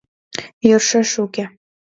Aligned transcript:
—Йӧршеш 0.67 1.11
уке. 1.23 1.45